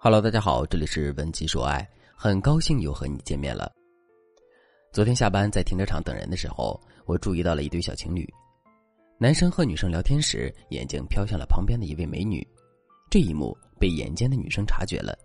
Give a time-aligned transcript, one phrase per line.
[0.00, 3.68] Hello，大家好，这里是文姬说爱，很高兴又和你见面了。
[4.92, 8.24] 昨天下班在停车场等人的时候，我注意到了一对小情侣，
[9.18, 12.46] 男生和女生聊天时，眼睛飘向了旁边的一位美女，
[13.10, 15.18] 这一幕被眼尖的女生察觉了。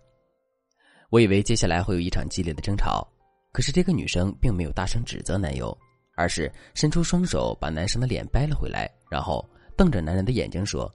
[1.08, 3.06] 我以为接下来会有一场激烈的争吵，
[3.52, 5.76] 可是这个女生并没有大声指责男友，
[6.16, 10.92] 而是伸出双手把男生的脸掰了回来，然后瞪着男人的眼睛说：“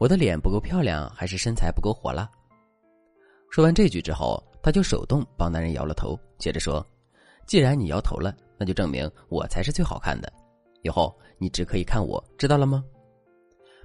[0.00, 2.26] 我的脸不够漂亮，还是身材不够火辣？”
[3.50, 6.84] 说完这句之后，他就手动帮男人摇了头，接着说
[7.46, 10.30] ：“既然你摇头了，那就证明我才是最好看的。
[10.82, 12.84] 以后你只可以看我，知道了吗？”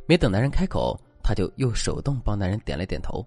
[0.08, 3.26] 没等男人开口，他就又手动帮男人点了点头。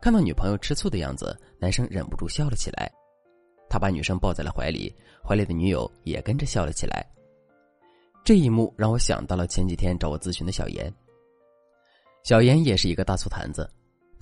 [0.00, 2.90] 看到女朋友吃醋的样子，男生忍不住笑了起来。
[3.70, 4.94] 他把女生抱在了怀里，
[5.26, 7.06] 怀里的女友也跟着笑了起来。
[8.24, 10.92] 这一幕让我想到了前几天找我咨询的小严。
[12.24, 13.68] 小严也是一个大醋坛子。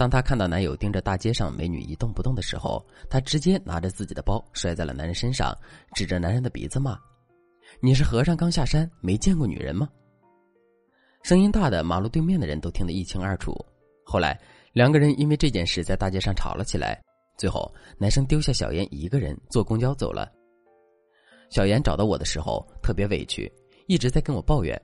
[0.00, 5.54] 当她看到男友盯着大街上美女一动不动的时候，她直接拿着自己的包摔在了男人身上，
[5.94, 6.98] 指着男人的鼻子骂
[7.80, 9.86] ：“你是和尚刚下山没见过女人吗？”
[11.22, 13.54] 声音大的马路对面的人都听得一清二楚。
[14.02, 14.40] 后来
[14.72, 16.98] 两个人因为这件事在大街上吵了起来，
[17.36, 20.32] 最后男生丢下小妍一个人坐公交走了。
[21.50, 23.52] 小妍找到我的时候特别委屈，
[23.86, 24.80] 一直在跟我抱怨。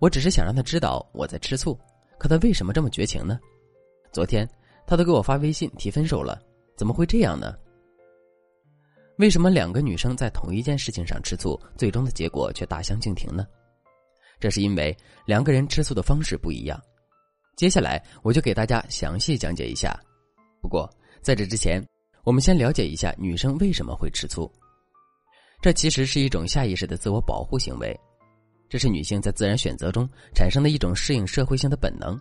[0.00, 1.74] 我只是想让他知道我在吃醋，
[2.18, 3.40] 可他为什么这么绝情呢？
[4.12, 4.48] 昨天，
[4.86, 6.40] 他都给我发微信提分手了，
[6.76, 7.54] 怎么会这样呢？
[9.18, 13.46] 为什么两个女生在同一件事情上吃醋，最终的结果却大相径庭呢？
[14.38, 16.80] 这是因为两个人吃醋的方式不一样。
[17.56, 19.98] 接下来，我就给大家详细讲解一下。
[20.62, 20.88] 不过，
[21.20, 21.84] 在这之前，
[22.22, 24.50] 我们先了解一下女生为什么会吃醋。
[25.60, 27.98] 这其实是一种下意识的自我保护行为，
[28.68, 32.16] 这是女性在自然选择中产生的一种适应社会性的本能。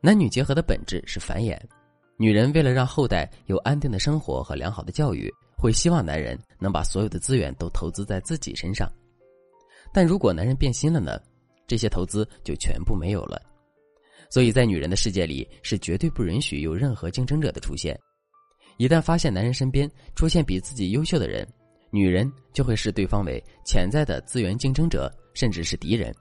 [0.00, 1.58] 男女结合的本质是繁衍，
[2.16, 8.90] 女人为了让后代有安定的生活和良好的教育，会希望男人能把所有的资源都投资在自己身上。
[9.92, 11.18] 但如果男人变心了呢？
[11.66, 13.42] 这些投资就全部没有了。
[14.30, 17.98] 所以在女人的世界里，是绝对不允许有任何竞争者的出现。
[18.76, 21.44] 一旦发现男人身边出现比自己优秀的人，
[21.90, 26.14] 女人就会视对方为潜在的资源竞争者，甚至是敌人。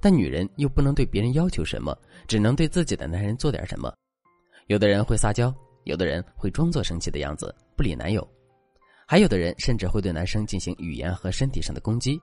[0.00, 1.96] 但女人又不能对别人要求什么，
[2.26, 3.92] 只能对自己的男人做点什么。
[4.66, 8.26] 有的人会撒娇，有的人会装作生气的样子不理男友，
[9.06, 12.18] 还有的人甚至会对男生进行语言和身体上的攻击。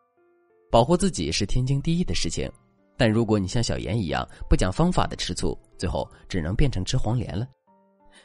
[0.72, 2.50] 保护自己是天经地义的事情，
[2.98, 7.48] 但如果你像小妍一样不讲方法的吃醋，最后只能变成吃黄连了。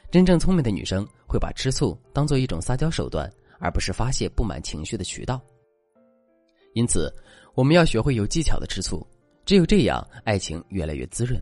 [0.09, 3.29] 真正聪明的女生会把吃醋当做一种撒娇手段，
[3.59, 5.41] 而不是发泄不满情绪的渠道。
[6.73, 7.13] 因此，
[7.53, 9.05] 我们要学会有技巧的吃醋。
[9.47, 11.41] 只有这样，爱情越来越滋润。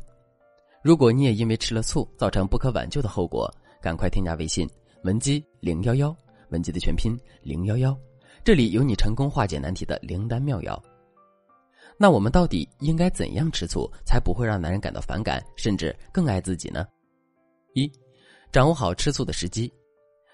[0.84, 3.52] 如果你也因为吃了醋造成不可挽救的后果，
[3.82, 4.70] 赶快添加微信
[5.04, 6.16] 文姬零幺幺，
[6.50, 7.98] 文姬的全拼零幺幺，
[8.44, 10.80] 这里有你成功化解难题的灵丹妙药。
[11.98, 16.86] 那我们到底应该怎样吃醋，才不会让男人感到反感，甚至更爱自己呢？
[17.74, 17.92] 一，
[18.52, 19.74] 掌握好吃醋的时机。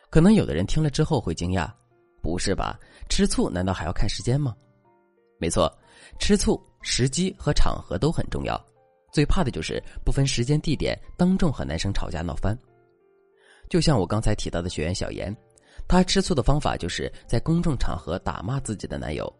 [0.09, 1.71] 可能有的人听了之后会惊讶，
[2.21, 2.77] 不是吧？
[3.07, 4.53] 吃醋难道还要看时间吗？
[5.39, 5.73] 没错，
[6.19, 6.61] 吃醋。
[6.81, 8.59] 时机和场合都很重要，
[9.11, 12.57] 最怕的就是不分时间地点当众和男生吵架闹翻。
[13.69, 15.35] 就像我刚才提到的学员小严，
[15.87, 19.31] 她吃醋的方法就是在公众场合打骂自己的男友。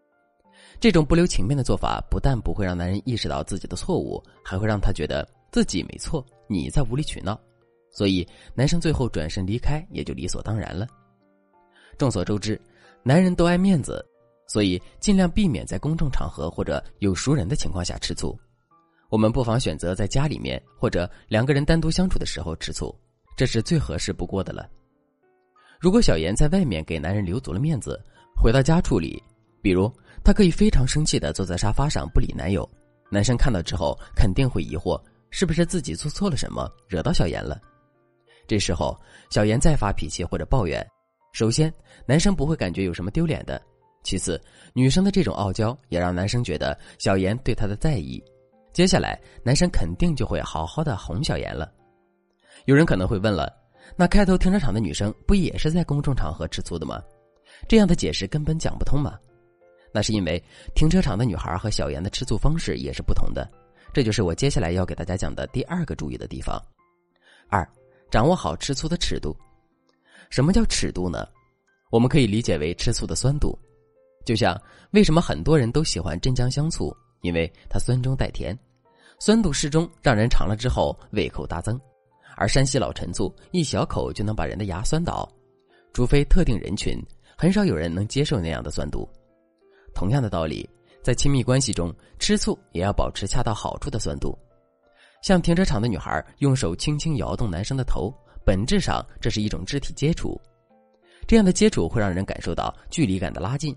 [0.79, 7.39] 这种不留情面的做法，不但不会让男人意识到自己的错误，还会让他觉得自己没错，你在无理取闹。
[7.89, 10.87] 所以男生最后转身离开也就理所当然了。
[11.97, 12.59] 众所周知，
[13.03, 14.05] 男人都爱面子。
[14.51, 18.37] 所以，尽量避免在公众场合或者有熟人的情况下吃醋。
[19.09, 22.93] 我们不妨选择在家里面或者两个人单独相处的时候吃醋，
[23.37, 24.69] 这是最合适不过的了。
[25.79, 27.97] 如果小严在外面给男人留足了面子，
[28.35, 29.23] 回到家处理，
[29.61, 29.89] 比如
[30.21, 32.69] 她可以非常生气的坐在沙发上不理男友，
[33.09, 37.57] 男生看到之后肯定会疑惑，是不是自己做错了什么，惹到小严了。
[38.47, 38.99] 这时候，
[39.29, 40.85] 小严再发脾气或者抱怨，
[41.31, 41.73] 首先
[42.05, 43.61] 男生不会感觉有什么丢脸的。
[44.03, 44.41] 其次，
[44.73, 48.23] 女生的这种傲娇也让男生觉得小妍对他的在意。
[48.73, 51.71] 接下来，男生肯定就会好好的哄小妍了。
[52.65, 53.51] 有人可能会问了，
[53.95, 57.01] 那开头停车场的女生不也是在公众场合吃醋的吗？
[57.67, 59.19] 这样的解释根本讲不通嘛？
[59.93, 60.41] 那是因为
[60.73, 63.47] 停车场的女孩和小妍的吃醋方式也是不同的。
[63.93, 66.57] 这就是我接下来要给大家讲的第二个注意的地方。
[67.49, 67.67] 二，
[68.09, 69.35] 掌握好吃醋的尺度。
[70.29, 71.27] 什么叫尺度呢？
[71.89, 73.57] 我们可以理解为吃醋的酸度。
[74.25, 74.59] 就像
[74.91, 78.57] 为什么很多人都喜欢镇江香醋，因为它酸中带甜，
[79.19, 81.77] 酸度适中，让人尝了之后胃口大增；
[82.35, 85.27] 而山西老陈醋一小口就能把人的牙酸倒，
[85.93, 86.97] 除非特定人群，
[87.37, 89.07] 很少有人能接受那样的酸度。
[89.93, 90.69] 同样的道理，
[91.03, 94.37] 在亲密关系中，吃醋也要保持恰到好处的酸度。
[95.21, 98.11] 像停车场的女孩用手轻轻摇动男生的头，
[98.43, 100.39] 本质上这是一种肢体接触。
[101.27, 103.75] 这样的接触会让人感受到距离感的拉近，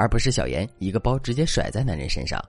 [0.00, 2.42] 而不是小妍一个包直接甩在男人身上。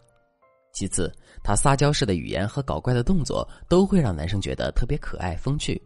[0.72, 1.14] 其次，
[1.44, 5.82] 她撒娇式的语言和搞怪的动作都会让男生觉得特别可爱风趣，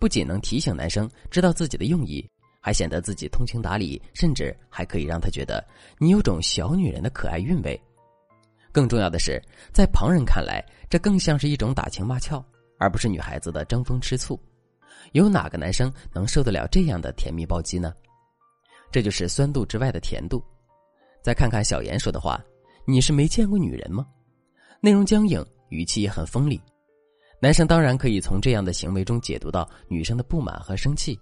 [0.00, 2.26] 不仅能提醒男生知道自己的用意，
[2.58, 5.62] 还显得自己通情达理，甚至还可以让他觉得
[5.98, 7.78] 你有种小女人的可爱韵味。
[8.72, 9.38] 更重要的是，
[9.74, 12.42] 在旁人看来，这更像是一种打情骂俏，
[12.78, 14.40] 而不是女孩子的争风吃醋。
[15.12, 17.92] 有哪个男生能受得了这样的甜蜜暴击呢？
[18.90, 20.42] 这就是酸度之外的甜度。
[21.24, 22.38] 再看看小妍说的话。
[22.86, 24.06] 你是没见过女人吗？
[24.78, 26.60] 内容僵硬，语气也很锋利。
[27.40, 31.18] 男生当然可以从这样的行为中解读到女生的不满和生气，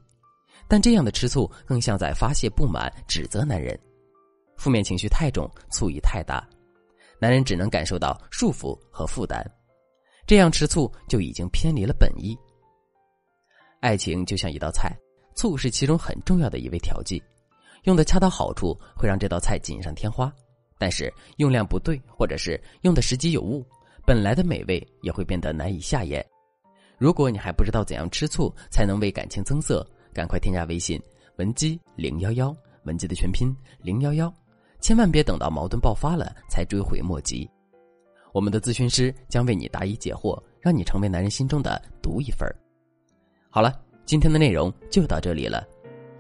[0.67, 3.79] 但这样的吃醋更像在发泄不满、指责男人。
[4.57, 6.45] 负面情绪太重，醋意太大，
[7.21, 9.49] 男人只能感受到束缚和负担。
[10.27, 12.37] 这样吃醋就已经偏离了本意。
[13.79, 14.93] 爱情就像一道菜，
[15.37, 17.23] 醋是其中很重要的一味调剂，
[17.83, 20.33] 用的恰到好处，会让这道菜锦上添花。
[20.79, 23.65] 但是用量不对，或者是用的时机有误，
[24.05, 26.25] 本来的美味也会变得难以下咽。
[26.99, 31.01] 如果你还不知道怎样吃醋才能为感情增色，赶快添加微信
[31.37, 34.33] 文姬零幺幺，文姬的全拼零幺幺，
[34.81, 37.49] 千万别等到矛盾爆发了才追悔莫及。
[38.33, 42.55] 我们的咨询师将为你答疑解惑，让你成为男人心中的独一份儿
[43.51, 45.67] 好了，今天的内容就到这里了。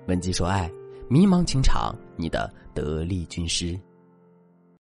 [0.06, 0.70] 文姬说爱，
[1.12, 3.78] 迷茫情场，你的得力军师。